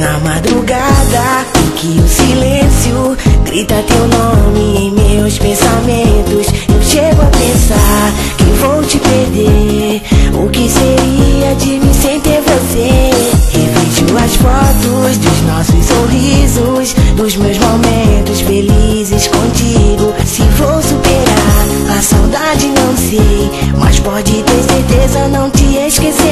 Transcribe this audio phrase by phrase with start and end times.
[0.00, 1.46] Na madrugada
[1.76, 6.46] que o silêncio grita teu nome em meus pensamentos.
[6.68, 10.02] Eu chego a pensar que vou te perder.
[10.34, 13.10] O que seria de mim sem ter você?
[13.52, 20.14] Revejo as fotos dos nossos sorrisos, dos meus momentos felizes contigo.
[20.26, 26.25] Se vou superar a saudade, não sei, mas pode ter certeza não te esquecerei.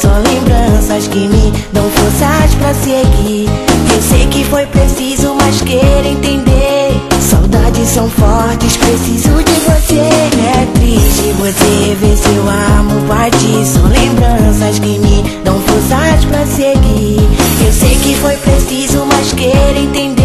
[0.00, 3.48] Só lembranças que me dão forças pra seguir.
[3.92, 6.92] Eu sei que foi preciso, mas querer entender.
[7.20, 9.96] Saudades são fortes, preciso de você.
[9.96, 13.66] É triste você ver seu amor partir.
[13.66, 17.18] São lembranças que me dão forças pra seguir.
[17.66, 20.17] Eu sei que foi preciso, mas querer entender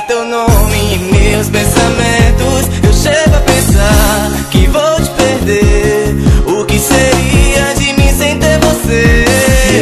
[0.00, 2.68] teu nome em meus pensamentos.
[2.82, 6.16] Eu chego a pensar que vou te perder.
[6.46, 9.24] O que seria de mim sem ter você?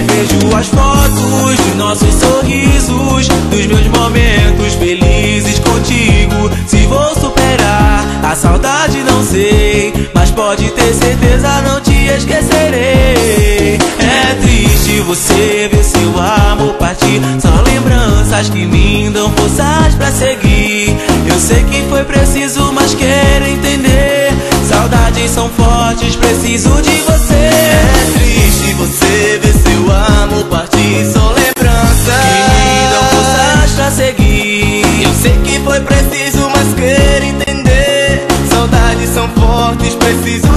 [0.09, 6.51] Vejo as fotos dos nossos sorrisos, dos meus momentos felizes contigo.
[6.67, 13.79] Se vou superar a saudade, não sei, mas pode ter certeza, não te esquecerei.
[13.99, 15.85] É triste você ver
[18.41, 20.97] palavras que me dão forças pra seguir.
[21.29, 24.33] Eu sei que foi preciso, mas quero entender.
[24.69, 27.35] Saudades são fortes, preciso de você.
[27.35, 35.03] É triste você ver seu amor partir, são lembranças que me dão forças pra seguir.
[35.03, 38.27] Eu sei que foi preciso, mas quero entender.
[38.51, 40.50] Saudades são fortes, preciso